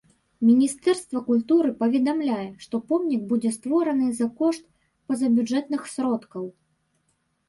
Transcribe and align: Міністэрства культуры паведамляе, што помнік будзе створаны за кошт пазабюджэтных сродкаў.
Міністэрства 0.47 1.19
культуры 1.27 1.69
паведамляе, 1.81 2.47
што 2.67 2.79
помнік 2.91 3.21
будзе 3.31 3.51
створаны 3.57 4.07
за 4.21 4.27
кошт 4.39 4.65
пазабюджэтных 5.11 5.81
сродкаў. 5.93 6.49